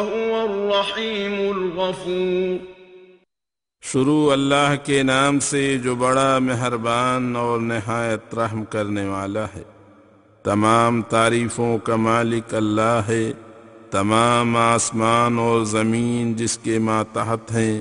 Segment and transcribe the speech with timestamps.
[0.00, 2.66] وهو الرحيم الغفور.
[3.82, 9.62] شروع اللہ کے نام سے جو بڑا مہربان اور نہایت رحم کرنے والا ہے،
[10.42, 13.32] تمام تعریفوں کا مالک اللہ ہے،
[13.90, 17.80] تمام آسمان اور زمین جس کے ماتحت ہیں،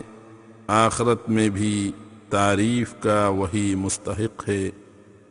[0.67, 1.92] آخرت میں بھی
[2.30, 4.70] تعریف کا وہی مستحق ہے۔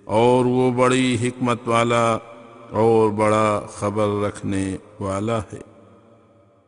[0.05, 2.19] اور وہ بڑی حکمت والا
[2.71, 5.68] اور بڑا خبر رکھنے والا ہے۔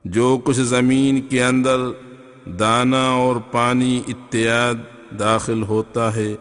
[0.05, 1.81] جو کچھ زمین کے اندر
[2.59, 4.75] دانہ اور پانی اتیاد
[5.19, 6.35] داخل ہوتا ہے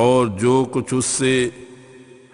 [0.00, 1.48] اور جو کچھ اس سے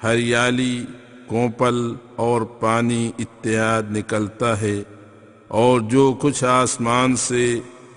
[0.03, 0.85] ہریالی،
[1.27, 1.77] کوپل
[2.17, 4.83] اور پانی اتیاد نکلتا ہے
[5.49, 7.45] اور جو کچھ آسمان سے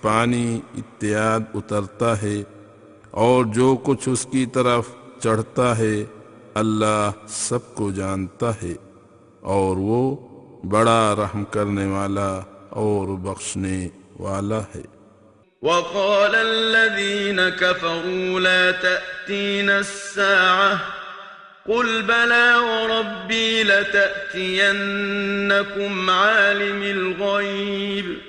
[0.01, 2.41] پانی اتیاد اترتا ہے
[3.23, 4.89] اور جو کچھ اس کی طرف
[5.23, 6.03] چڑھتا ہے،
[6.53, 8.73] اللہ سب کو جانتا ہے
[9.49, 10.15] اور وہ
[10.63, 14.83] بڑا رحم کرنے والا اور بخشنے والا ہے
[15.61, 20.79] وقال الذين كفروا لا تأتين الساعة
[21.67, 24.89] قل بلى وربي لتأتينكم
[26.09, 28.28] عالم الغيب.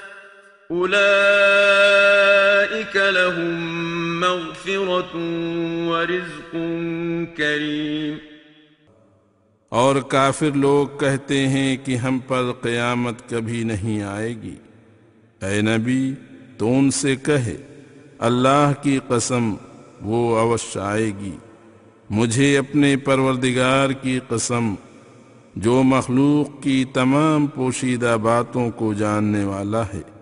[0.71, 5.19] أولئك لهم مغفرة
[5.89, 6.55] ورزق
[7.37, 8.13] كريم
[9.69, 14.55] اور کافر لوگ کہتے ہیں کہ ہم پر قیامت کبھی نہیں آئے گی۔
[15.41, 16.13] اے نبی،
[16.57, 17.57] تو ان سے کہے
[18.19, 19.55] اللہ کی قسم،
[20.01, 21.37] وہ اوش آئے گی۔
[22.09, 24.75] مجھے اپنے پروردگار کی قسم،
[25.55, 30.20] جو مخلوق کی تمام پوشیدہ باتوں کو جاننے والا ہے۔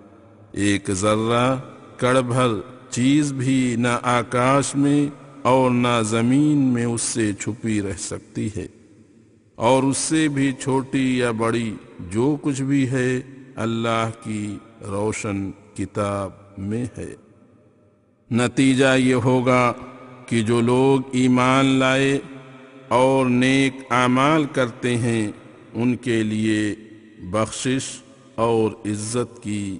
[0.51, 1.57] ایک ذرہ
[1.97, 2.47] کڑ بھر
[2.89, 5.07] چیز بھی نہ آکاش میں
[5.41, 8.67] اور نہ زمین میں اس سے چھپی رہ سکتی ہے۔
[9.55, 13.21] اور اس سے بھی چھوٹی یا بڑی جو کچھ بھی ہے،
[13.55, 17.15] اللہ کی روشن کتاب میں ہے۔
[18.31, 19.73] نتیجہ یہ ہوگا
[20.25, 22.19] کہ جو لوگ ایمان لائے
[22.87, 25.31] اور نیک اعمال کرتے ہیں،
[25.73, 26.75] ان کے لیے
[27.19, 28.01] بخشش
[28.35, 29.79] اور عزت کی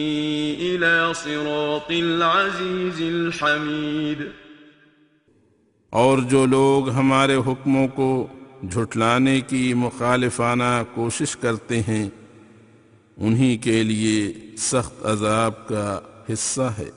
[0.77, 4.21] إلى صراط العزيز الحميد۔
[5.89, 8.27] اور جو لوگ ہمارے حکموں کو
[8.71, 12.09] جھٹلانے کی مخالفانہ کوشش کرتے ہیں،
[13.17, 15.99] انہی کے لیے سخت عذاب کا
[16.33, 16.89] حصہ ہے۔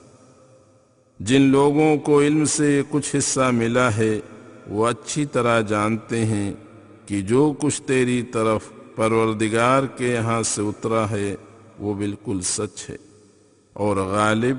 [1.20, 4.20] جن لوگوں کو علم سے کچھ حصہ ملا ہے،
[4.66, 6.52] وہ اچھی طرح جانتے ہیں
[7.06, 8.60] کہ جو کچھ تیری طرف
[8.96, 11.36] پروردگار کے یہاں سے اترا ہے،
[11.78, 13.13] وہ بالکل سچ ہے۔
[13.74, 14.58] اور غالب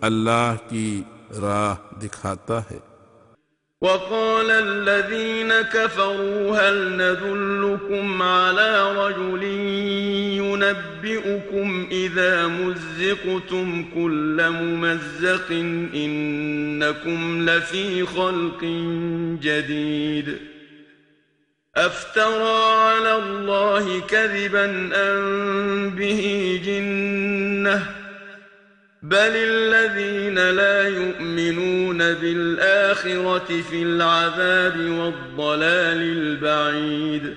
[0.00, 1.02] اللہ کی
[1.40, 2.78] راہ دکھاتا ہے۔
[3.80, 9.42] وقال الذين كفروا هل ندلكم على رجل
[10.44, 15.52] ينبئكم إذا مزقتم كل ممزق
[15.94, 18.64] إنكم لفي خلق
[19.42, 20.57] جديد۔
[21.78, 24.64] أفترى على الله كذبا
[24.94, 26.22] ان به
[26.64, 27.82] جنة
[29.02, 37.36] بل الذين لا يؤمنون بالآخرة في العذاب والضلال البعيد.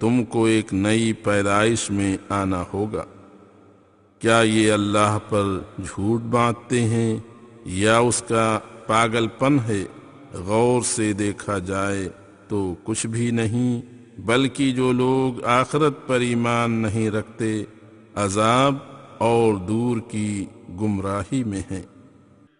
[0.00, 3.04] تم کو ایک نئی پیدائش میں آنا ہوگا۔
[4.18, 7.18] کیا یہ اللہ پر جھوٹ باندھتے ہیں
[7.64, 9.84] یا اس کا پاگل پن ہے؟
[10.32, 12.08] غور سے دیکھا جائے
[12.48, 13.80] تو کچھ بھی نہیں،
[14.20, 17.64] بلکہ جو لوگ آخرت پر ایمان نہیں رکھتے،
[18.14, 18.74] عذاب
[19.18, 20.46] اور دور کی
[20.80, 21.82] گمراہی میں ہیں۔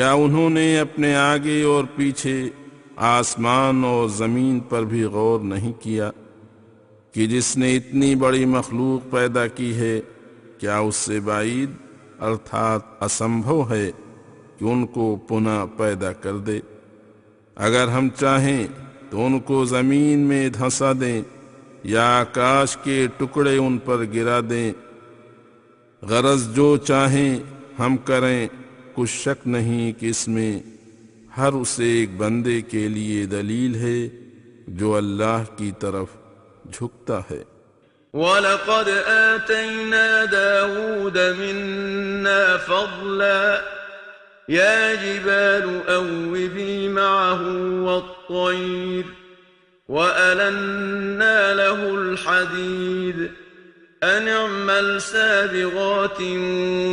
[0.00, 2.50] کیا انہوں نے اپنے آگے اور پیچھے
[2.96, 6.10] آسمان اور زمین پر بھی غور نہیں کیا
[7.12, 10.00] کہ جس نے اتنی بڑی مخلوق پیدا کی ہے،
[10.58, 11.70] کیا اس سے بعید
[12.20, 13.90] ارتھات اسمبھو ہے
[14.58, 16.60] کہ ان کو پناہ پیدا کر دے؟
[17.54, 18.66] اگر ہم چاہیں
[19.10, 21.22] تو ان کو زمین میں دھنسا دیں
[21.84, 24.72] یا آکاش کے ٹکڑے ان پر گرا دیں۔
[26.02, 27.38] غرض جو چاہیں
[27.78, 28.48] ہم کریں
[28.94, 30.60] کچھ شک نہیں کہ اس میں
[31.36, 34.08] ہر اسے ایک بندے کے لیے دلیل ہے
[34.68, 36.06] جو اللہ کی طرف
[36.72, 37.42] جھکتا ہے۔
[38.12, 43.60] وَلَقَدْ آتَيْنَا دَاوُودَ مِنَّا فَضْلًا۔
[44.50, 49.04] يَا جِبَالُ أَوِّبِي مَعَهُ وَالطَّيْرِ
[49.88, 53.26] وَأَلَنَّا لَهُ الْحَدِيدِ۔
[54.02, 56.20] أن اعمل سابغات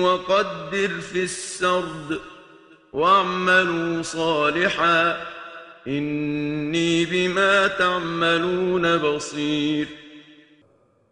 [0.04, 2.20] وقدر في السرد
[2.94, 5.18] واعملوا صالحا
[5.88, 9.88] إني بما تعملون بصير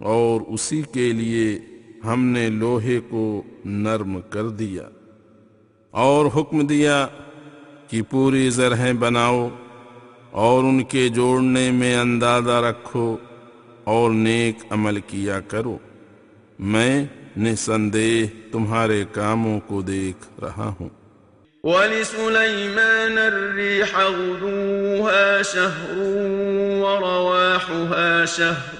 [0.00, 1.58] اور اسی کے لیے
[2.04, 4.82] ہم نے لوہے کو نرم کر دیا
[5.90, 7.06] اور حکم دیا
[7.88, 9.48] کہ پوری زرہیں بناؤ
[10.30, 13.16] اور ان کے جوڑنے میں اندازہ رکھو
[13.84, 15.78] اور نیک عمل کیا کرو۔
[16.58, 17.04] میں
[17.36, 20.88] نسندیہ تمہارے کاموں کو دیکھ رہا ہوں۔
[21.62, 25.96] وَلِسُلَيْمَانَ الرِّيحَ غُدُوهَا شَهْرٌ
[26.80, 28.79] وَرَوَاحُهَا شَهْرٌ۔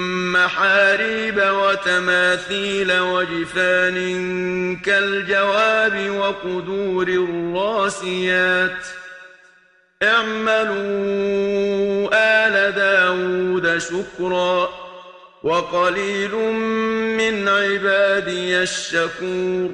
[0.41, 3.95] ومحاريب وتماثيل وجفان
[4.75, 8.83] كالجواب وقدور الراسيات.
[10.03, 14.65] اعملوا آل داود شكرا
[15.43, 16.35] وقليل
[17.17, 19.73] من عبادي الشكور.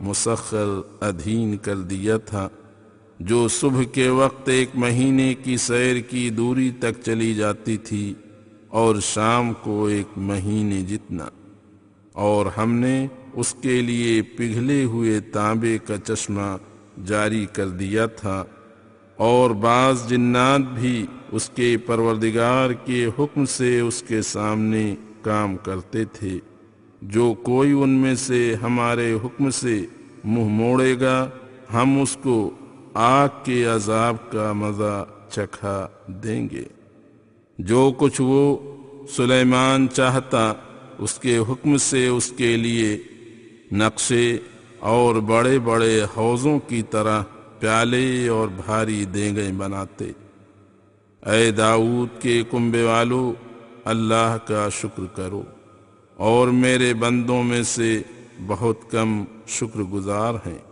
[0.00, 2.48] مسخر ادھین کر دیا تھا۔
[3.22, 8.14] جو صبح کے وقت ایک مہینے کی سیر کی دوری تک چلی جاتی تھی
[8.68, 11.28] اور شام کو ایک مہینے جتنا۔
[12.12, 16.56] اور ہم نے اس کے لیے پگھلے ہوئے تانبے کا چشمہ
[17.06, 18.44] جاری کر دیا تھا۔
[19.16, 26.04] اور بعض جنات بھی اس کے پروردگار کے حکم سے اس کے سامنے کام کرتے
[26.04, 26.38] تھے۔
[27.02, 29.86] جو کوئی ان میں سے ہمارے حکم سے
[30.24, 31.30] منہ موڑے گا،
[31.74, 32.50] ہم اس کو
[32.94, 36.64] آگ کے عذاب کا مزہ چکھا دیں گے۔
[37.58, 38.56] جو کچھ وہ
[39.06, 40.52] سلیمان چاہتا،
[40.98, 42.98] اس کے حکم سے اس کے لیے
[43.72, 44.38] نقشے
[44.78, 47.22] اور بڑے بڑے حوضوں کی طرح
[47.58, 50.12] پیالے اور بھاری دینگیں بناتے۔
[51.26, 53.32] اے داؤد کے کنبے والو،
[53.84, 55.42] اللہ کا شکر کرو۔
[56.16, 58.02] اور میرے بندوں میں سے
[58.46, 60.71] بہت کم شکر گزار ہیں۔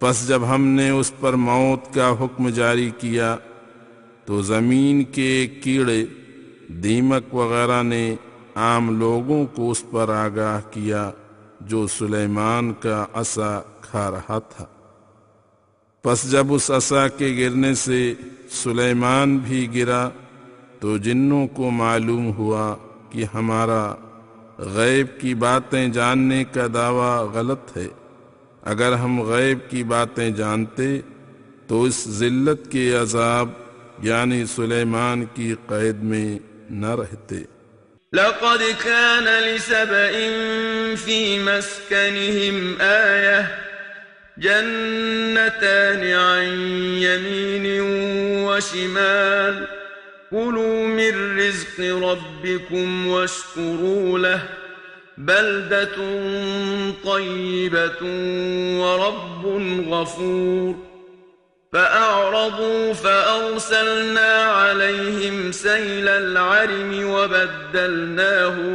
[0.00, 3.36] پس جب ہم نے اس پر موت کا حکم جاری کیا،
[4.24, 6.04] تو زمین کے کیڑے،
[6.68, 8.16] دیمک وغیرہ نے
[8.54, 11.10] عام لوگوں کو اس پر آگاہ کیا
[11.60, 14.64] جو سلیمان کا عصا کھا رہا تھا۔
[16.02, 18.14] پس جب اس عصا کے گرنے سے
[18.50, 20.08] سلیمان بھی گرا،
[20.80, 22.76] تو جنوں کو معلوم ہوا
[23.10, 23.94] کہ ہمارا
[24.58, 27.88] غیب کی باتیں جاننے کا دعویٰ غلط ہے۔
[28.70, 31.00] اگر ہم غیب کی باتیں جانتے
[31.66, 33.48] تو اس ذلت کے عذاب
[34.02, 36.38] یعنی سلیمان کی قید میں
[36.70, 37.36] نہ رہتے۔
[38.12, 40.30] لقد كان لِسَبَئٍ
[41.04, 43.42] في مسكنهم آية
[44.36, 46.44] جنتان عن
[47.02, 47.66] يمين
[48.46, 49.64] وشمال
[50.30, 54.40] كلوا من رزق ربكم واشكروا له
[55.26, 55.96] بلدة
[57.04, 58.02] طيبة
[58.80, 59.46] ورب
[59.88, 60.74] غفور
[61.72, 68.70] فأعرضوا فأرسلنا عليهم سيل العرم وبدلناهم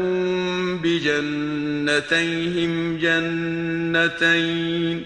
[0.78, 5.06] بجنتيهم جنتين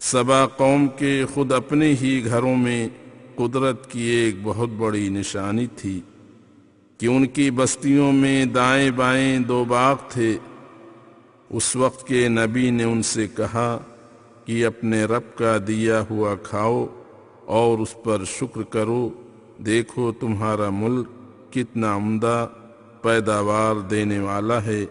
[0.00, 2.88] سبا قوم کے خود اپنے ہی گھروں میں
[3.36, 6.00] قدرت کی ایک بہت بڑی نشانی تھی
[6.98, 10.38] کہ ان کی بستیوں میں دائیں بائیں دو باغ تھے۔
[11.50, 13.78] اس وقت کے نبی نے ان سے کہا
[14.44, 16.86] کہ اپنے رب کا دیا ہوا کھاؤ
[17.44, 19.10] اور اس پر شکر کرو۔
[19.58, 21.06] دیکھو تمہارا ملک
[21.52, 22.48] کتنا عمدہ
[23.02, 24.84] پیداوار دینے والا ہے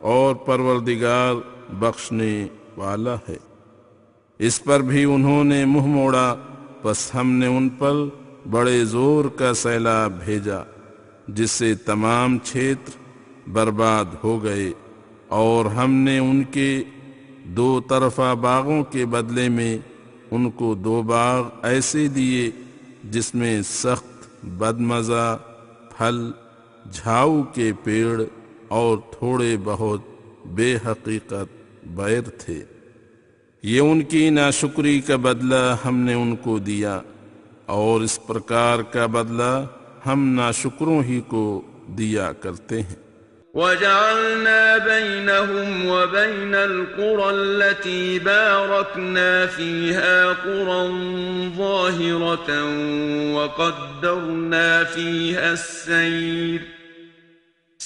[0.00, 1.34] اور پروردگار
[1.72, 3.51] بخشنے والا ہے۔
[4.42, 6.36] اس پر بھی انہوں نے منہ موڑا
[6.82, 7.92] بس ہم نے ان پر
[8.50, 10.58] بڑے زور کا سیلاب بھیجا،
[11.28, 12.90] جس سے تمام چھیتر
[13.50, 14.72] برباد ہو گئے۔
[15.28, 16.82] اور ہم نے ان کے
[17.44, 19.78] دو طرفہ باغوں کے بدلے میں
[20.30, 22.50] ان کو دو باغ ایسے دیے،
[23.04, 25.38] جس میں سخت بدمزہ،
[25.98, 26.30] پھل،
[26.92, 28.22] جھاؤ کے پیڑ
[28.68, 30.00] اور تھوڑے بہت
[30.46, 31.56] بے حقیقت
[31.86, 32.64] بیر تھے۔
[33.64, 37.00] یہ ان کی ناشکری کا بدلہ ہم نے ان کو دیا
[37.66, 39.66] اور اس پرکار کا بدلہ
[40.06, 43.02] ہم ناشکروں ہی کو دیا کرتے ہیں۔
[43.54, 50.82] وجعلنا بينهم وبين القرى التي باركنا فيها قرى
[51.56, 52.50] ظاهرة
[53.34, 56.81] وقدرنا فيها السير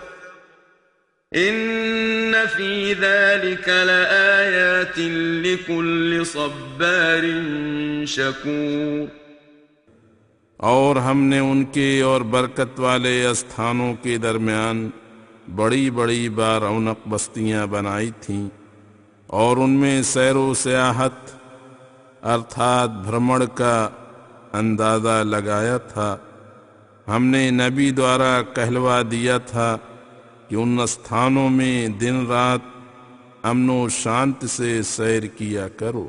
[1.35, 4.99] إن في ذلك لآيات
[5.45, 7.25] لكل صبار
[8.05, 9.07] شكور
[10.57, 14.89] اور ہم نے ان کے اور برکت والے استھانوں کے درمیان
[15.55, 18.49] بڑی بڑی بارونق بستیاں بنائی تھیں
[19.27, 21.31] اور ان میں سیر و سیاحت
[22.23, 23.89] ارتھات بھرمڑ کا
[24.53, 26.17] اندازہ لگایا تھا۔
[27.07, 29.77] ہم نے نبی دوارا کہلوا دیا تھا
[30.49, 32.59] کہ ان استھانوں میں دن رات
[33.41, 36.07] امن و شانت سے سیر کیا کرو۔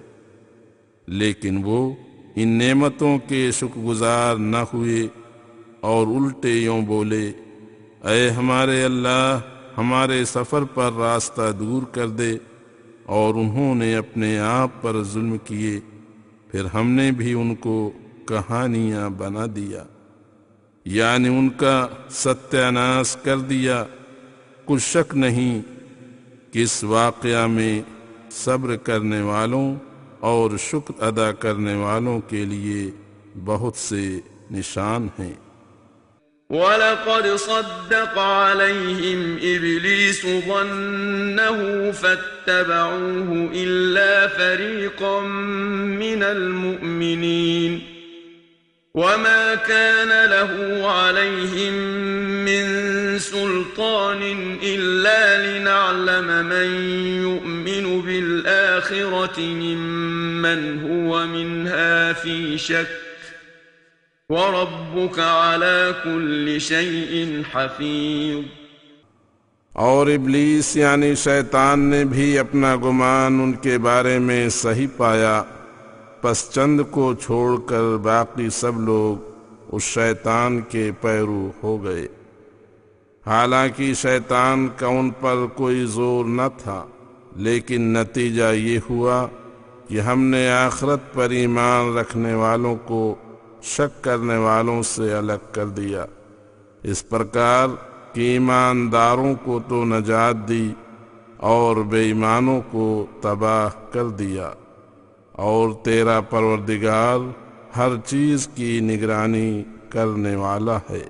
[1.06, 1.94] لیکن وہ
[2.36, 5.08] ان نعمتوں کے شکر گزار نہ ہوئے
[5.80, 7.32] اور الٹے یوں بولے،
[8.04, 9.40] اے ہمارے اللہ،
[9.78, 12.36] ہمارے سفر پر راستہ دور کر دے۔
[13.04, 15.80] اور انہوں نے اپنے آپ پر ظلم کیے،
[16.50, 17.90] پھر ہم نے بھی ان کو
[18.28, 19.84] کہانیاں بنا دیا
[20.84, 23.84] یعنی ان کا ستیہ ناس کر دیا۔
[24.70, 25.62] کچھ شک نہیں
[26.52, 27.82] کہ اس واقعہ میں
[28.30, 29.74] صبر کرنے والوں
[30.20, 32.90] اور شکر ادا کرنے والوں کے لیے
[33.44, 35.34] بہت سے نشان ہیں۔
[36.50, 41.62] ولقد صدق عليهم إبليس ظنه
[42.00, 45.20] فاتبعوه إلا فريقا
[45.98, 47.99] من المؤمنين۔
[49.00, 50.52] وما كان له
[50.92, 51.74] عليهم
[52.44, 52.64] من
[53.18, 54.22] سلطان
[54.62, 56.68] إلا لنعلم من
[57.26, 62.88] يؤمن بالآخرة ممن هو منها في شك
[64.28, 68.42] وربك على كل شيء حفيظ
[69.86, 75.42] اور ابلیس یعنی شیطان نے بھی اپنا گمان ان کے بارے میں صحیح پایا۔
[76.20, 79.30] پس چند کو چھوڑ کر باقی سب لوگ
[79.72, 82.06] اس شیطان کے پیرو ہو گئے۔
[83.26, 86.84] حالانکہ شیطان کا ان پر کوئی زور نہ تھا،
[87.36, 89.26] لیکن نتیجہ یہ ہوا
[89.88, 93.14] کہ ہم نے آخرت پر ایمان رکھنے والوں کو
[93.62, 96.06] شک کرنے والوں سے الگ کر دیا۔
[96.82, 97.68] اس پرکار
[98.12, 100.72] کہ ایمانداروں کو تو نجات دی
[101.36, 104.50] اور بے ایمانوں کو تباہ کر دیا۔
[105.40, 107.18] اور تیرا پروردگار
[107.76, 111.04] ہر چیز کی نگرانی کرنے والا ہے۔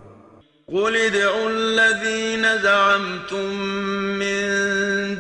[0.66, 3.56] قل ادعوا الذين زعمتم
[4.18, 4.44] من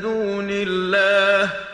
[0.02, 1.69] دون الله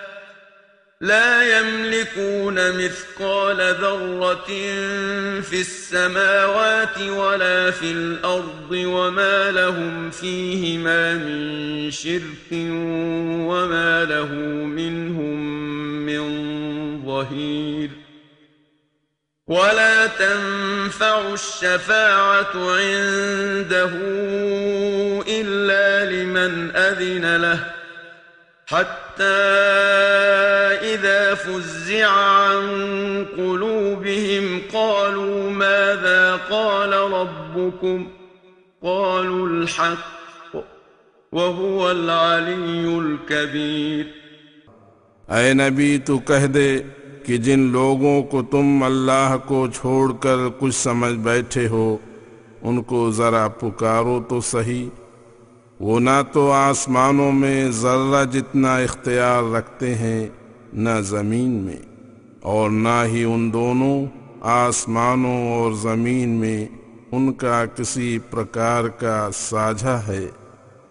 [1.00, 4.46] لا يملكون مثقال ذرة
[5.40, 14.32] في السماوات ولا في الأرض وما لهم فيهما من شرك وما له
[14.64, 15.36] منهم
[16.06, 16.26] من
[17.06, 17.90] ظهير
[19.46, 23.90] ولا تنفع الشفاعة عنده
[25.28, 27.75] إلا لمن أذن له
[28.70, 29.24] حتى
[30.82, 38.04] إذا فزع عن قلوبهم قالوا ماذا قال ربكم؟
[38.80, 40.56] قالوا الحق
[41.32, 44.04] وهو العلي الكبير.
[45.28, 46.82] اے نبی تو کہہ دے
[47.26, 51.96] کہ جن لوگوں کو تم اللہ کو چھوڑ کر کچھ سمجھ بیٹھے ہو
[52.62, 54.88] ان کو ذرا پکارو تو صحیح۔
[55.80, 60.26] وہ نہ تو آسمانوں میں ذرہ جتنا اختیار رکھتے ہیں،
[60.74, 61.76] نہ زمین میں،
[62.42, 64.06] اور نہ ہی ان دونوں
[64.50, 66.66] آسمانوں اور زمین میں
[67.12, 70.26] ان کا کسی پرکار کا ساجھا ہے،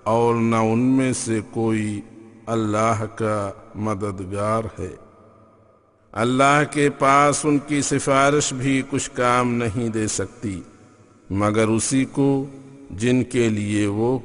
[0.04, 2.00] اور نہ ان میں سے کوئی
[2.48, 3.50] اللہ کا
[3.86, 4.94] مددگار ہے۔
[6.14, 10.60] اللہ کے پاس ان کی سفارش بھی کچھ کام نہیں دے سکتی،
[11.30, 12.30] مگر اسی کو
[13.00, 14.18] جن کے لیے وہ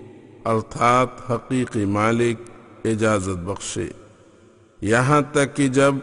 [0.45, 2.51] ارتھات حقیقی مالک
[2.85, 3.89] اجازت بخشے۔
[4.81, 5.95] یہاں تک کہ جب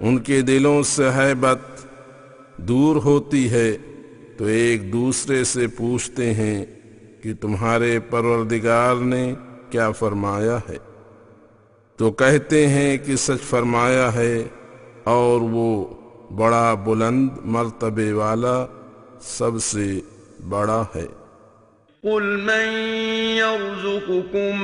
[0.00, 1.86] ان کے دلوں سے حیبت
[2.56, 3.76] دور ہوتی ہے،
[4.36, 6.64] تو ایک دوسرے سے پوچھتے ہیں
[7.22, 9.34] کہ تمہارے پروردگار نے
[9.70, 10.78] کیا فرمایا ہے؟
[11.96, 14.42] تو کہتے ہیں کہ سچ فرمایا ہے،
[15.04, 15.84] اور وہ
[16.34, 18.66] بڑا بلند مرتبے والا
[19.20, 20.00] سب سے
[20.48, 21.06] بڑا ہے۔
[22.04, 22.68] قل من
[23.36, 24.62] يرزقكم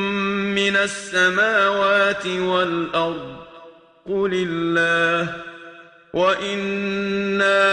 [0.55, 3.37] من السماوات والأرض
[4.07, 5.35] قل الله
[6.15, 7.71] وإنا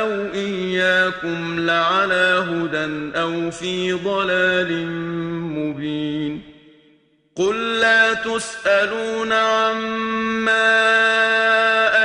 [0.00, 4.86] أو إياكم لعلى هدى أو في ضلال
[5.56, 6.42] مبين
[7.36, 10.68] قل لا تسألون عما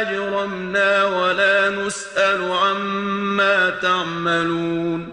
[0.02, 5.13] أجرمنا ولا نسأل عما تعملون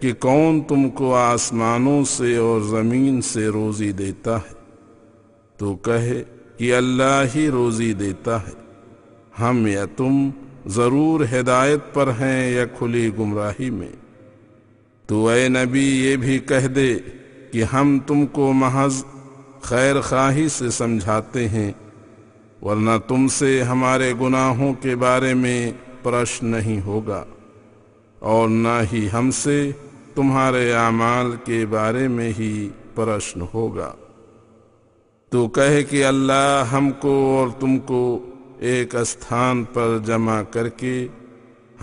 [0.00, 4.54] کہ کون تم کو آسمانوں سے اور زمین سے روزی دیتا ہے؟
[5.56, 6.22] تو کہے
[6.56, 8.52] کہ اللہ ہی روزی دیتا ہے۔
[9.42, 10.30] ہم یا تم
[10.66, 13.88] ضرور ہدایت پر ہیں یا کھلی گمراہی میں۔
[15.06, 16.96] تو اے نبی یہ بھی کہہ دے
[17.52, 19.04] کہ ہم تم کو محض
[19.60, 21.72] خیر خواہی سے سمجھاتے ہیں،
[22.62, 27.24] ورنہ تم سے ہمارے گناہوں کے بارے میں پرش نہیں ہوگا۔
[28.18, 29.70] اور نہ ہی ہم سے
[30.18, 33.94] تمہارے اعمال کے بارے میں ہی پرشن ہوگا۔
[35.28, 38.26] تو کہے کہ اللہ ہم کو اور تم کو
[38.58, 41.08] ایک استھان پر جمع کر کے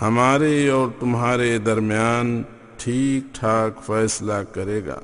[0.02, 2.44] ہمارے اور تمہارے درمیان
[2.78, 5.00] ٹھیک ٹھاک فیصلہ کرے گا۔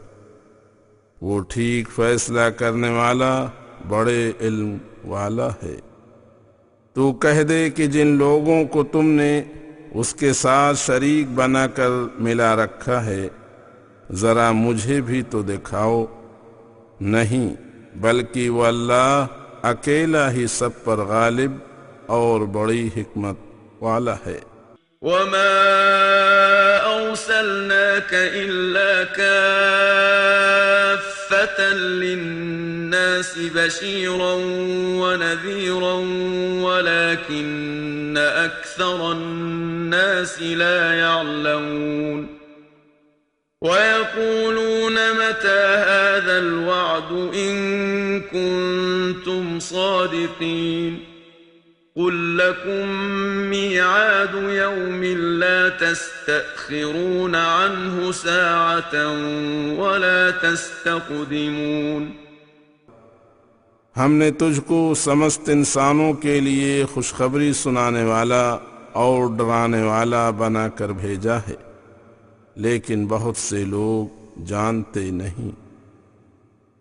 [1.21, 3.45] وہ ٹھیک فیصلہ کرنے والا
[3.89, 5.75] بڑے علم والا ہے۔
[6.93, 9.41] تو کہہ دے کہ جن لوگوں کو تم نے
[9.91, 13.29] اس کے ساتھ شریک بنا کر ملا رکھا ہے۔
[14.11, 16.05] ذرا مجھے بھی تو دکھاؤ۔
[17.01, 17.55] نہیں،
[17.95, 19.25] بلکہ وہ اللہ
[19.61, 21.51] اکیلا ہی سب پر غالب
[22.05, 23.35] اور بڑی حکمت
[23.81, 24.39] والا ہے۔
[25.01, 25.77] وما
[26.83, 34.35] أرسلناك إلا كافة للناس بشيرا
[35.01, 36.01] ونذيرا
[36.65, 42.27] ولكن أكثر الناس لا يعلمون
[43.61, 50.99] ويقولون متى هذا الوعد إن كنتم صادقين
[51.95, 52.87] قل لكم
[53.49, 55.03] ميعاد يوم
[55.39, 59.07] لا تستأخرون عنه ساعة
[59.77, 62.20] ولا تستقدمون
[63.97, 68.57] ہم نے تجھ کو سمست انسانوں کے لیے خوشخبری سنانے والا
[68.91, 71.55] اور ڈرانے والا بنا کر بھیجا ہے۔
[72.55, 74.07] لیکن بہت سے لوگ
[74.45, 75.49] جانتے نہیں۔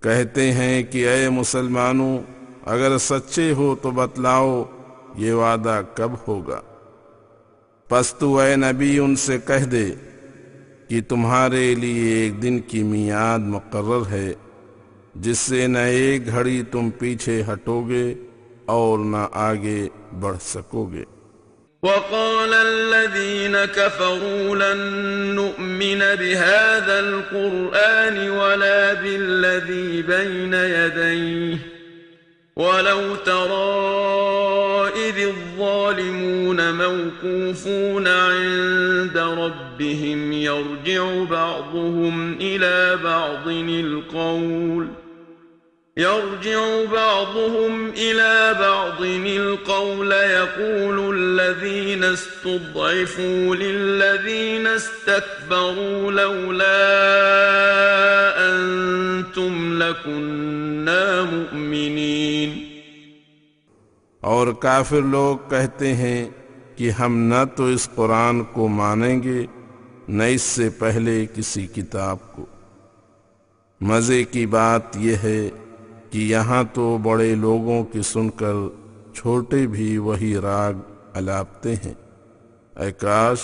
[0.02, 2.18] کہتے ہیں کہ اے مسلمانوں،
[2.66, 4.64] اگر سچے ہو تو بتلاؤ
[5.16, 6.60] یہ وعدہ کب ہوگا۔
[7.88, 9.90] پس تو اے نبی، ان سے کہہ دے
[10.88, 14.32] کہ تمہارے لیے ایک دن کی میعاد مقرر ہے۔
[15.14, 18.14] جس سے نہ ایک گھڑی تم پیچھے ہٹو گے
[18.66, 19.88] اور نہ آگے
[20.20, 21.04] بڑھ سکو گے
[21.82, 24.80] وقال الذين كفروا لن
[25.34, 31.58] نؤمن بهذا القرآن ولا بالذي بين يديه.
[32.56, 44.88] ولو ترى إذ الظالمون موقوفون عند ربهم يرجع بعضهم إلى بعض القول.
[46.00, 46.60] يرجع
[46.92, 56.80] بعضهم إلى بعض القول يقول الذين استضعفوا للذين استكبروا لولا
[58.46, 62.58] أنتم لكنا مؤمنين
[64.22, 66.28] اور کافر لوگ کہتے ہیں
[66.76, 69.46] کہ ہم نہ تو اس قرآن کو مانیں گے،
[70.08, 72.46] نہ اس سے پہلے کسی کتاب کو۔
[73.80, 75.40] مزے کی بات یہ ہے
[76.10, 78.54] کہ یہاں تو بڑے لوگوں کی سن کر
[79.14, 80.72] چھوٹے بھی وہی راگ
[81.14, 81.94] الاپتے ہیں۔
[82.76, 83.38] اے کاش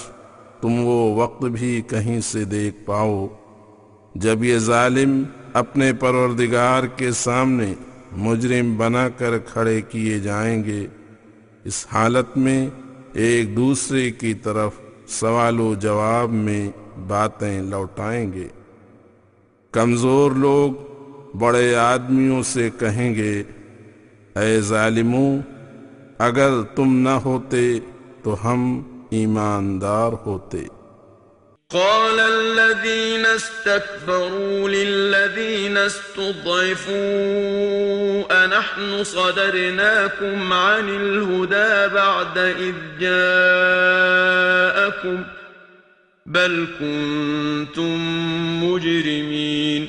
[0.61, 3.27] تم وہ وقت بھی کہیں سے دیکھ پاؤ
[4.15, 7.75] جب یہ ظالم اپنے پروردگار کے سامنے
[8.13, 10.87] مجرم بنا کر کھڑے کیے جائیں گے۔
[11.65, 12.69] اس حالت میں
[13.13, 14.73] ایک دوسرے کی طرف
[15.07, 16.71] سوال و جواب میں
[17.07, 18.49] باتیں لوٹائیں گے۔
[19.71, 20.96] کمزور لوگ
[21.41, 23.33] بڑے آدمیوں سے کہیں گے
[24.41, 25.31] اے ظالموں
[26.27, 27.65] اگر تم نہ ہوتے
[28.25, 28.61] تو ہم
[29.11, 30.63] ایماندار ہوتے
[31.71, 36.95] قال الذين استكبروا للذين استضعفوا
[38.45, 44.17] أنحن صدرناكم عن الهدى بعد إذ جاءكم
[46.27, 47.99] بل كنتم
[48.65, 49.89] مجرمين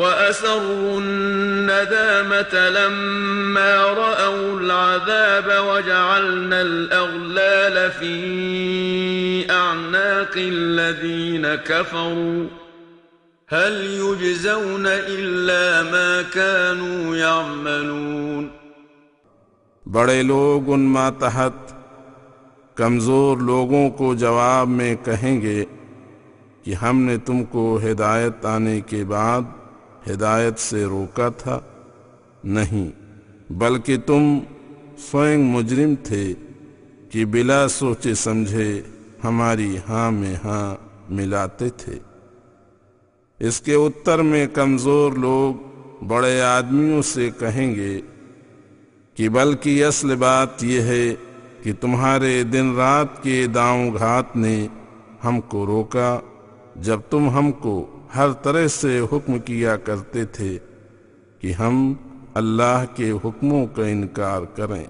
[0.00, 8.14] وأسروا الندامة لما رأوا العذاب وجعلنا الأغلال في
[9.50, 12.46] أعناق الذين كفروا.
[13.48, 18.48] هل يجزون إلا ما كانوا يعملون.
[19.92, 21.72] بڑے لوگ ان ماتحت
[22.74, 25.64] کمزور لوگوں کو جواب میں کہیں گے
[26.62, 29.59] کہ ہم نے تم کو ہدایت آنے کے بعد
[30.08, 31.58] ہدایت سے روکا تھا
[32.44, 32.90] نہیں،
[33.52, 34.38] بلکہ تم
[35.10, 36.32] سوئنگ مجرم تھے
[37.10, 38.70] کہ بلا سوچے سمجھے
[39.24, 40.76] ہماری ہاں میں ہاں
[41.10, 41.98] ملاتے تھے۔
[43.40, 48.00] اس کے اتر میں کمزور لوگ بڑے آدمیوں سے کہیں گے
[49.14, 51.14] کہ بلکہ اصل بات یہ ہے
[51.62, 54.66] کہ تمہارے دن رات کے داؤں گھات نے
[55.24, 56.18] ہم کو روکا،
[56.76, 57.74] جب تم ہم کو
[58.16, 60.58] ہر طرح سے حکم کیا کرتے تھے
[61.38, 61.94] کہ ہم
[62.34, 64.84] اللہ کے حکموں کا انکار کریں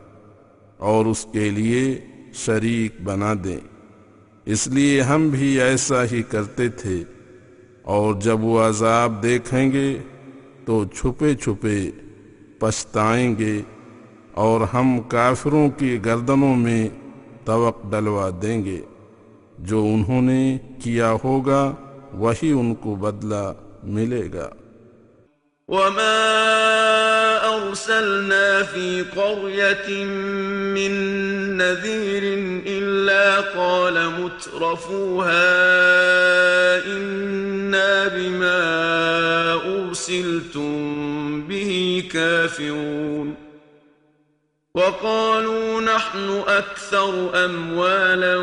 [0.77, 2.01] اور اس کے لیے
[2.35, 3.57] شریک بنا دیں۔
[4.45, 7.05] اس لیے ہم بھی ایسا ہی کرتے تھے
[7.83, 9.99] اور جب وہ عذاب دیکھیں گے
[10.65, 11.91] تو چھپے چھپے
[12.59, 13.63] پچھتائیں گے
[14.33, 16.89] اور ہم کافروں کی گردنوں میں
[17.45, 18.81] توق ڈلوا دیں گے۔
[19.59, 21.75] جو انہوں نے کیا ہوگا
[22.19, 24.49] وہی ان کو بدلہ ملے گا
[25.69, 26.19] وما
[27.47, 30.05] أرسلنا في قرية
[30.75, 30.93] من
[31.57, 32.23] نذير
[32.67, 35.47] إلا قال مترفوها
[36.87, 38.63] إنا بما
[39.55, 43.50] أرسلتم به كافرون.
[44.81, 48.37] وقالوا نحن أكثر أموالا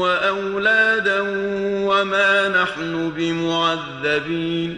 [0.00, 1.20] وأولادا
[1.88, 4.76] وما نحن بمعذبين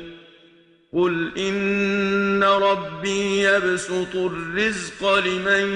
[0.92, 5.66] قل إن ربي يبسط الرزق لمن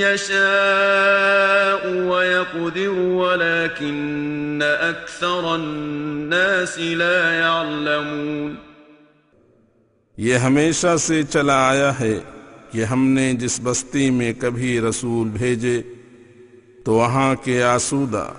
[0.00, 8.54] يشاء ويقدر ولكن أكثر الناس لا يعلمون
[10.16, 12.20] یہ ہمیشہ سے چلا آیا ہے۔
[12.72, 15.82] کہ ہم نے جس بستی میں کبھی رسول بھیجے
[16.84, 18.32] تو وہاں کے آسودہ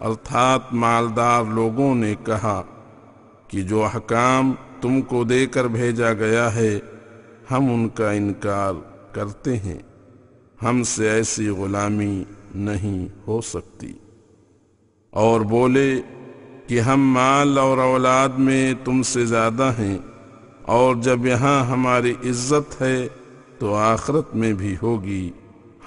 [0.00, 2.62] ارتھات مالدار لوگوں نے کہا
[3.48, 6.78] کہ جو حکام تم کو دے کر بھیجا گیا ہے،
[7.50, 8.74] ہم ان کا انکار
[9.12, 9.78] کرتے ہیں۔
[10.62, 13.92] ہم سے ایسی غلامی نہیں ہو سکتی۔
[15.10, 16.00] اور بولے
[16.66, 19.98] کہ ہم مال اور اولاد میں تم سے زیادہ ہیں
[20.62, 23.08] اور جب یہاں ہماری عزت ہے
[23.62, 25.30] تو آخرت میں بھی ہوگی،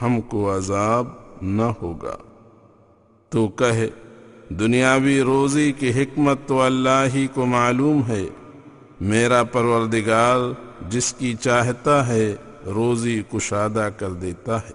[0.01, 1.07] ہم کو عذاب
[1.41, 2.15] نہ ہوگا۔
[3.31, 3.87] تو کہے
[4.49, 8.25] دنیاوی روزی کی حکمت تو اللہ ہی کو معلوم ہے۔
[9.01, 10.37] میرا پروردگار
[10.89, 12.35] جس کی چاہتا ہے
[12.65, 14.73] روزی کشادہ کر دیتا ہے،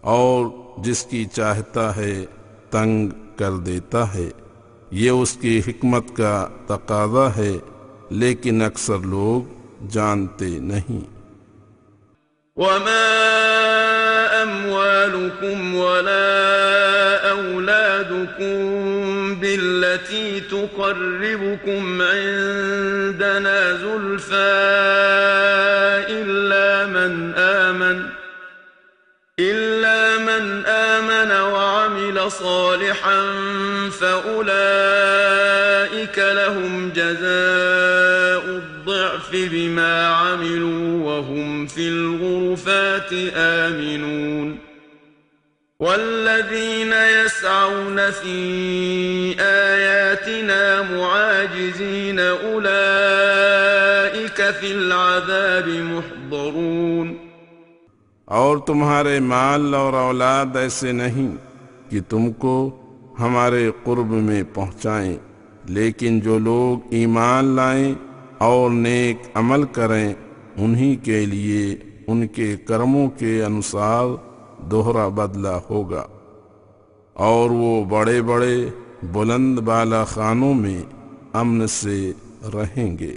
[0.00, 0.46] اور
[0.84, 2.24] جس کی چاہتا ہے
[2.70, 4.28] تنگ کر دیتا ہے۔
[4.90, 7.52] یہ اس کی حکمت کا تقاضا ہے،
[8.10, 11.21] لیکن اکثر لوگ جانتے نہیں۔
[12.56, 18.54] وما أموالكم ولا أولادكم
[19.40, 24.34] بالتي تقربكم عندنا زلفى
[26.08, 28.02] إلا من آمن
[29.40, 33.22] إلا من آمن وعمل صالحا
[34.00, 35.38] فأولئك
[36.18, 37.71] لهم جزاء
[39.34, 44.58] الضعف بما عملوا وهم في الغرفات آمنون.
[45.80, 52.70] والذين يسعون في آياتنا معاجزين أولئك
[54.60, 57.16] في العذاب محضرون.
[58.24, 61.36] اور تمہارے مال اور أولاد ایسے نہیں
[61.90, 62.70] کہ تم کو
[63.20, 65.16] ہمارے قرب میں پہنچائیں
[65.68, 67.94] لیکن جو لوگ ایمان لائیں
[68.42, 70.14] اور نیک عمل کریں،
[70.56, 71.76] انہی کے لیے
[72.06, 74.06] ان کے کرموں کے انصار
[74.70, 76.06] دوہرا بدلہ ہوگا۔
[77.14, 78.70] اور وہ بڑے بڑے
[79.02, 80.82] بلند بالا خانوں میں
[81.32, 82.12] امن سے
[82.54, 83.16] رہیں گے۔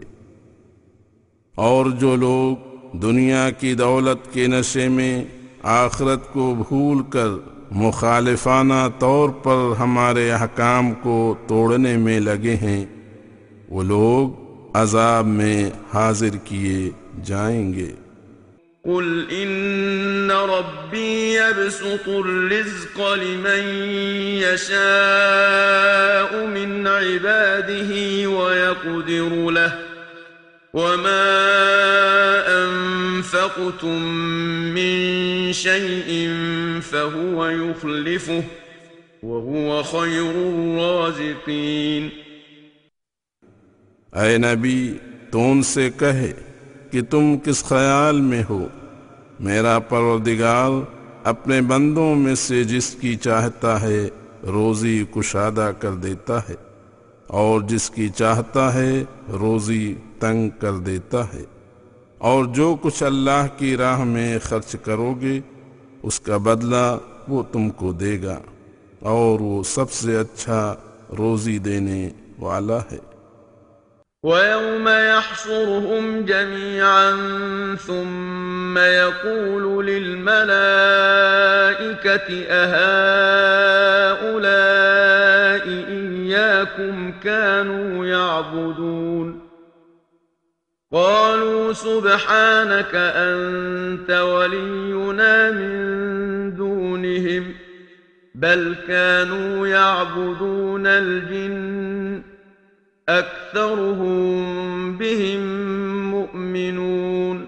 [1.55, 5.25] اور جو لوگ دنیا کی دولت کے نشے میں
[5.63, 7.27] آخرت کو بھول کر
[7.71, 12.85] مخالفانہ طور پر ہمارے حکام کو توڑنے میں لگے ہیں،
[13.69, 14.44] وہ لوگ
[14.81, 16.89] عذاب میں حاضر کیے
[17.23, 17.91] جائیں گے۔
[18.83, 23.63] قل إن ربي يبسط الرزق لمن
[24.43, 27.91] يشاء من عباده
[28.29, 29.73] ويقدر له
[30.73, 31.25] وما
[32.47, 34.01] أنفقتم
[34.75, 36.29] من شيء
[36.81, 38.43] فهو يخلفه
[39.23, 42.09] وهو خير الرازقين
[44.15, 44.93] اے نبی
[45.31, 46.31] تو ان سے کہے
[46.91, 48.59] کہ تم کس خیال میں ہو؟
[49.39, 50.69] میرا پروردگار
[51.23, 54.07] اپنے بندوں میں سے جس کی چاہتا ہے
[54.43, 56.55] روزی کشادہ کر دیتا ہے،
[57.29, 59.03] اور جس کی چاہتا ہے
[59.39, 61.43] روزی تنگ کر دیتا ہے۔
[62.21, 65.39] اور جو کچھ اللہ کی راہ میں خرچ کرو گے،
[66.03, 66.85] اس کا بدلہ
[67.27, 68.37] وہ تم کو دے گا،
[69.01, 70.61] اور وہ سب سے اچھا
[71.17, 72.97] روزی دینے والا ہے۔
[74.25, 77.11] ويوم يحشرهم جميعا
[77.75, 80.45] ثم يقول للملائكة
[82.49, 84.05] أهؤلاء
[85.89, 89.41] إياكم كانوا يعبدون؟
[90.93, 97.53] قالوا سبحانك أنت ولينا من دونهم
[98.35, 101.84] بل كانوا يعبدون الجن
[103.09, 105.41] أكثرهم بهم
[106.11, 107.47] مؤمنون.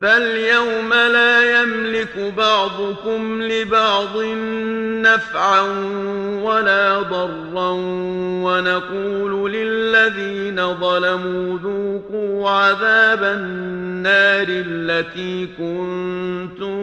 [0.00, 4.16] فاليوم لا يملك بعضكم لبعض
[5.06, 5.60] نفعا
[6.42, 7.70] ولا ضرا
[8.44, 16.76] ونقول للذين ظلموا ذوقوا عذاب النار التي كنتم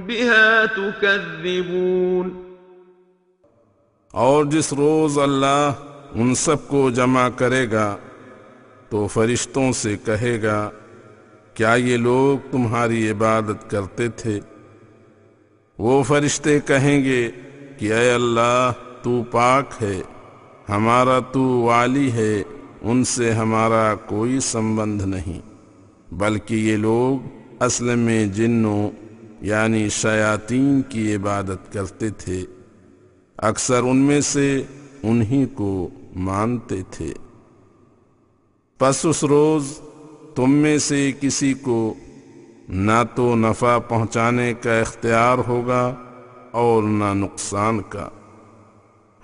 [0.00, 2.44] بها تكذبون.
[4.10, 7.96] اور جس روز اللہ ان سب کو جمع کرے گا
[8.88, 10.70] تو فرشتوں سے کہے گا،
[11.54, 14.38] کیا یہ لوگ تمہاری عبادت کرتے تھے؟
[15.78, 17.30] وہ فرشتے کہیں گے
[17.78, 18.72] کہ اے اللہ،
[19.02, 20.00] تو پاک ہے،
[20.68, 22.42] ہمارا تو والی ہے،
[22.82, 25.40] ان سے ہمارا کوئی سمبند نہیں،
[26.12, 28.90] بلکہ یہ لوگ اصل میں جنوں
[29.40, 32.44] یعنی شیاطین کی عبادت کرتے تھے۔
[33.38, 34.62] اکثر ان میں سے
[35.02, 37.12] انہی کو مانتے تھے۔
[38.78, 39.80] پس اس روز
[40.34, 41.94] تم میں سے کسی کو
[42.68, 45.94] نہ تو نفع پہنچانے کا اختیار ہوگا
[46.50, 48.08] اور نہ نقصان کا۔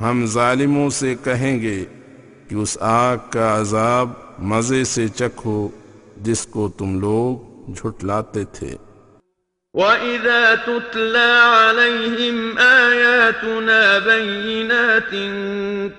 [0.01, 1.85] ہم ظالموں سے کہیں گے
[2.49, 5.69] کہ اس آگ کا عذاب مزے سے چکھو
[6.23, 8.77] جس کو تم لوگ جھٹلاتے تھے۔
[9.75, 15.15] وَإِذَا تُتْلَى عَلَيْهِمْ آيَاتُنَا بَيِّنَاتٍ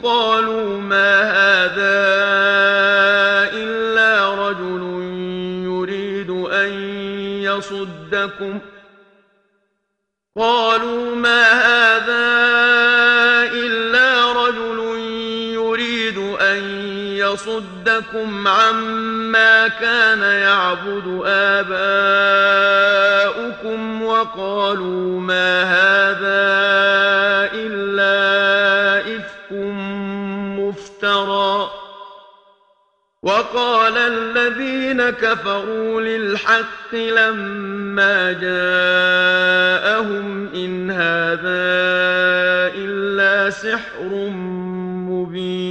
[0.03, 1.95] قَالُوا مَا هَذَا
[3.53, 4.83] إِلَّا رَجُلٌ
[5.63, 6.69] يُرِيدُ أَن
[7.43, 8.59] يَصُدَّكُمْ
[10.37, 12.90] قَالُوا مَا هَذَا
[17.33, 21.81] يَصُدَّكُمْ عَمَّا كَانَ يَعْبُدُ آبَاؤُكُمْ
[24.03, 26.51] وَقَالُوا مَا هَذَا
[27.53, 29.51] إِلَّا إِفْكٌ
[30.59, 31.71] مُفْتَرًى.
[33.23, 41.71] وَقَالَ الَّذِينَ كَفَرُوا لِلْحَقِّ لَمَّا جَاءَهُمْ إِنْ هَذَا
[42.75, 44.09] إِلَّا سِحْرٌ
[45.09, 45.70] مُبِينٌ.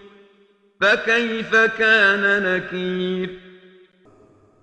[0.81, 3.29] فَكَيْفَ كَانَ نَكِيرٌ؟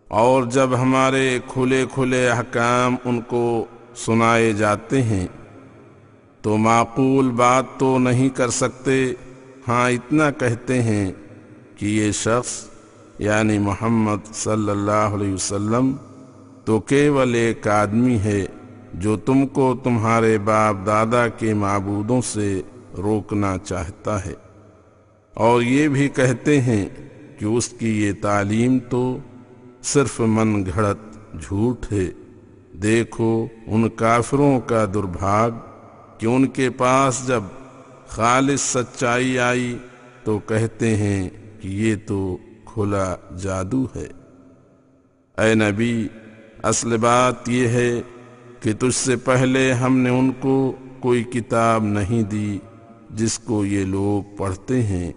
[0.09, 3.64] اور جب ہمارے کھلے کھلے احکام ان کو
[3.96, 5.26] سنائے جاتے ہیں،
[6.42, 9.12] تو معقول بات تو نہیں کر سکتے۔
[9.68, 11.12] ہاں اتنا کہتے ہیں
[11.76, 12.68] کہ یہ شخص
[13.18, 15.96] یعنی محمد صلی اللہ علیہ وسلم،
[16.64, 18.46] تو کیول ایک آدمی ہے
[18.94, 22.62] جو تم کو تمہارے باپ دادا کے معبودوں سے
[22.98, 24.47] روکنا چاہتا ہے۔
[25.38, 26.88] اور یہ بھی کہتے ہیں
[27.38, 29.18] کہ اس کی یہ تعلیم تو
[29.83, 30.98] صرف من گھڑت
[31.42, 32.07] جھوٹ ہے۔
[32.83, 35.51] دیکھو ان کافروں کا دربھاگ
[36.18, 37.42] کہ ان کے پاس جب
[38.09, 39.79] خالص سچائی آئی
[40.24, 41.29] تو کہتے ہیں
[41.61, 44.07] کہ یہ تو کھلا جادو ہے۔
[45.38, 46.09] اے نبی،
[46.62, 48.01] اصل بات یہ ہے
[48.61, 52.59] کہ تجھ سے پہلے ہم نے ان کو کوئی کتاب نہیں دی
[53.11, 55.12] جس کو یہ لوگ پڑھتے ہیں۔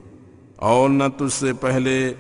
[0.62, 2.14] اور نہ تجھ سے پہلے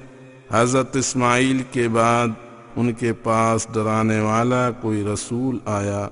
[0.51, 2.27] حضرت اسماعیل کے بعد
[2.75, 6.09] ان کے پاس ڈرانے والا کوئی رسول آیا۔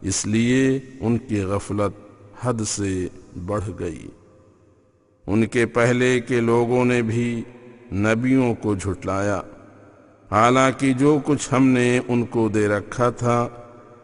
[0.00, 1.92] اس لیے ان کی غفلت
[2.40, 3.08] حد سے
[3.46, 4.06] بڑھ گئی۔
[5.26, 7.42] ان کے پہلے کے لوگوں نے بھی
[7.92, 9.40] نبیوں کو جھٹلایا۔
[10.30, 13.48] حالانکہ جو کچھ ہم نے ان کو دے رکھا تھا،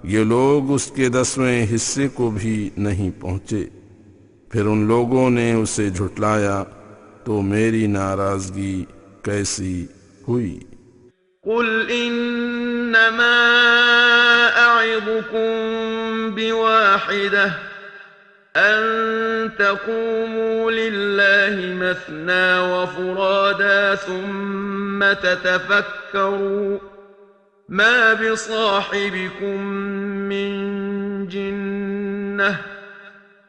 [0.04, 3.66] یہ لوگ اس کے دسویں حصے کو بھی نہیں پہنچے۔
[4.48, 6.64] پھر ان لوگوں نے اسے جھٹلایا۔
[7.24, 8.86] تو میری ناراضگی
[9.24, 9.86] کیسی
[10.28, 10.60] ہوئی؟
[11.46, 13.36] قل انما
[14.56, 15.50] اعظكم
[16.34, 17.54] بواحده
[18.56, 26.78] ان تقوموا لله مثنى وفرادا ثم تتفكروا
[27.68, 29.60] ما بصاحبكم
[30.28, 32.73] من جنه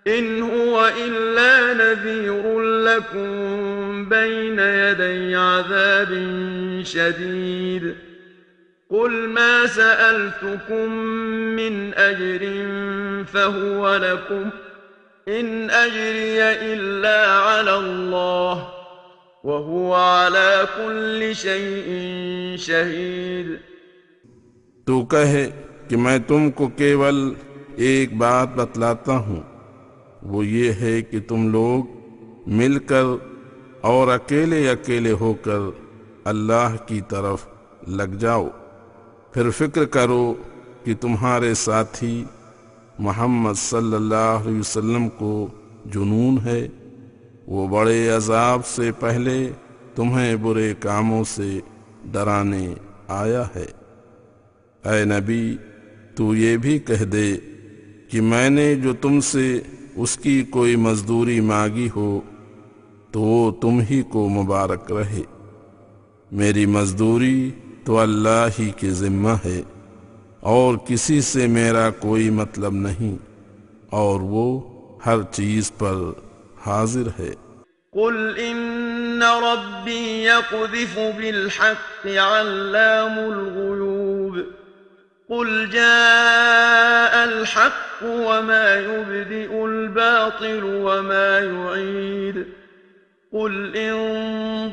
[0.07, 3.35] إن هو إلا نذير لكم
[4.09, 6.13] بين يدي عذاب
[6.85, 7.83] شديد.
[8.89, 10.91] قل قل ما سألتكم
[11.55, 12.45] من أجر
[13.31, 14.49] فهو لكم.
[15.27, 16.39] إن أجري
[16.73, 18.59] إلا على الله
[19.43, 21.91] وهو على كل شيء
[22.57, 23.55] شهيد.
[24.85, 25.49] تو کہے
[25.89, 27.33] کہ میں تم کو کیول
[27.75, 29.54] ایک بات بتلاتا ہوں۔
[30.25, 31.83] وہ یہ ہے کہ تم لوگ
[32.47, 33.03] مل کر
[33.81, 35.59] اور اکیلے اکیلے ہو کر
[36.23, 37.47] اللہ کی طرف
[37.87, 38.47] لگ جاؤ۔
[39.31, 40.33] پھر فکر کرو
[40.83, 42.23] کہ تمہارے ساتھی
[42.99, 45.47] محمد صلی اللہ علیہ وسلم کو
[45.85, 46.67] جنون ہے۔
[47.47, 49.51] وہ بڑے عذاب سے پہلے
[49.95, 51.59] تمہیں برے کاموں سے
[52.11, 52.73] ڈرانے
[53.07, 53.65] آیا ہے۔
[54.85, 55.57] اے نبی،
[56.15, 57.37] تو یہ بھی کہہ دے
[58.11, 59.59] کہ میں نے جو تم سے
[59.95, 62.19] اس کی کوئی مزدوری مانگی ہو
[63.11, 65.21] تو وہ تم ہی کو مبارک رہے۔
[66.31, 67.51] میری مزدوری
[67.85, 69.61] تو اللہ ہی کے ذمہ ہے،
[70.53, 73.15] اور کسی سے میرا کوئی مطلب نہیں،
[73.95, 74.47] اور وہ
[75.05, 75.95] ہر چیز پر
[76.65, 77.33] حاضر ہے۔
[77.93, 84.04] قل إن ربي يقذف بالحق علام الغيوب۔
[85.29, 92.45] قل جاء الحق وما يبدئ الباطل وما يعيد
[93.33, 93.95] قل إن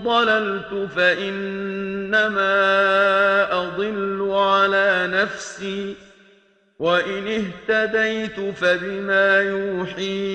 [0.04, 2.42] ضللت فإنما
[3.52, 5.94] أضل على نفسي
[6.78, 10.32] وإن اهتديت فبما يوحي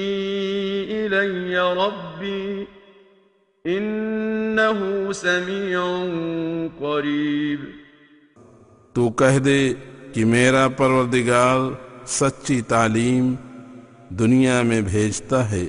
[0.92, 2.68] إلي ربي
[3.68, 5.82] إنه سميع
[6.80, 7.60] قريب
[8.94, 9.58] تو کہہ دے
[10.18, 11.60] کہ میرا پروردگار
[12.08, 13.36] سچی تعلیم
[14.10, 15.66] دنیا میں بھیجتا ہے،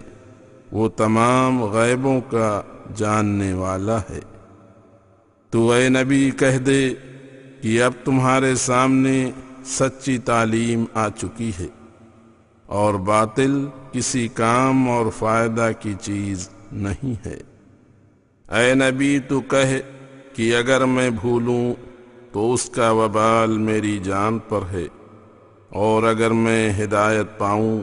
[0.73, 2.63] وہ تمام غیبوں کا
[2.97, 4.21] جاننے والا ہے۔
[5.51, 6.95] تو اے نبی، کہہ دے
[7.61, 9.31] کہ اب تمہارے سامنے
[9.65, 11.67] سچی تعلیم آ چکی ہے
[12.67, 17.41] اور باطل کسی کام اور فائدہ کی چیز نہیں ہے۔
[18.57, 19.41] اے نبی، تو
[20.35, 21.88] کہ اگر میں بھولوں
[22.33, 24.87] تو اس کا وبال میری جان پر ہے۔
[25.69, 27.81] اور اگر میں ہدایت پاؤں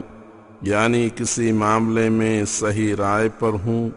[0.62, 3.90] یعنی کسی معاملے میں صحیح رائے پر ہوں،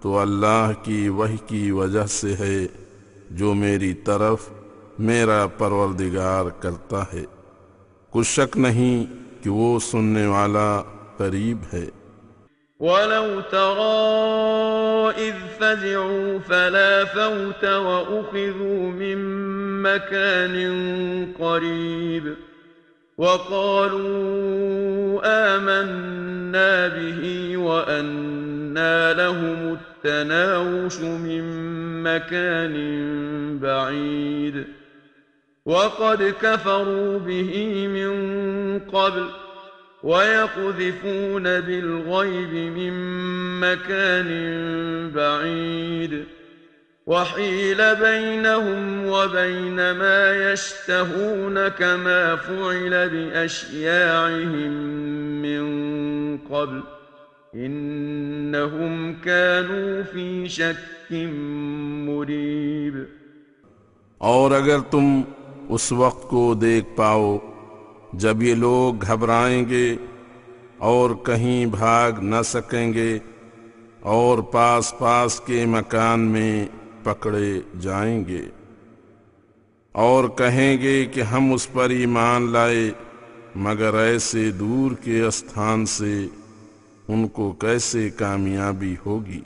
[0.00, 2.66] تو اللہ کی وحی کی وجہ سے ہے
[3.30, 4.50] جو میری طرف
[4.98, 7.24] میرا پروردگار کرتا ہے۔
[8.10, 9.04] کچھ شک نہیں
[9.44, 10.82] کہ وہ سننے والا
[11.16, 11.86] قریب ہے۔
[12.80, 19.18] ولو ترى إذ فزعوا فلا فوت وأخذوا من
[19.82, 20.56] مكان
[21.38, 22.34] قريب
[23.18, 24.40] وقالوا
[25.24, 31.42] آمنا به وأنا لهم التناوش من
[32.02, 32.74] مكان
[33.58, 34.64] بعيد
[35.66, 38.10] وقد كفروا به من
[38.78, 39.26] قبل
[40.02, 42.92] ويقذفون بالغيب من
[43.60, 44.30] مكان
[45.14, 46.24] بعيد.
[47.06, 54.72] وحيل بينهم وبين ما يشتهون كما فعل بأشياعهم
[55.42, 55.62] من
[56.38, 56.82] قبل.
[57.54, 61.12] إنهم كانوا في شك
[62.06, 63.06] مريب.
[64.18, 65.22] اور اگر تم
[65.70, 67.38] اس وقت کو دیکھ پاؤ
[68.12, 69.96] جب یہ لوگ گھبرائیں گے
[70.78, 73.18] اور کہیں بھاگ نہ سکیں گے
[74.00, 76.66] اور پاس پاس کے مکان میں
[77.02, 78.42] پکڑے جائیں گے
[79.92, 82.90] اور کہیں گے کہ ہم اس پر ایمان لائے
[83.54, 86.26] مگر ایسے دور کے استھان سے
[87.08, 89.40] ان کو کیسے کامیابی ہوگی؟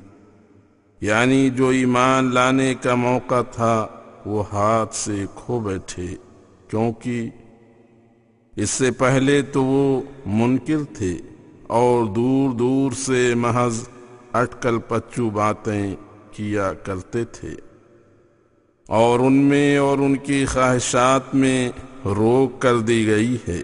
[1.00, 3.86] یعنی جو ایمان لانے کا موقع تھا
[4.26, 6.14] وہ ہاتھ سے کھو بیٹھے
[6.68, 7.30] کیونکہ
[8.56, 11.16] اس سے پہلے تو وہ منکر تھے
[11.62, 13.88] اور دور دور سے محض
[14.32, 15.96] اٹکل پچو باتیں
[16.32, 17.50] کیا کرتے تھے۔
[18.88, 21.68] اور ان میں اور ان کی خواہشات میں
[22.04, 23.62] روک کر دی گئی ہے۔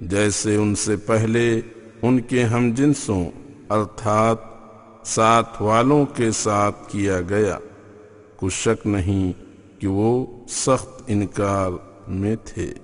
[0.00, 1.60] جیسے ان سے پہلے
[2.02, 3.30] ان کے ہم جنسوں،
[3.70, 4.36] ارتھات،
[5.04, 7.58] ساتھ والوں کے ساتھ کیا گیا۔
[8.36, 9.32] کچھ شک نہیں
[9.80, 11.70] کہ وہ سخت انکار
[12.08, 12.74] میں تھے۔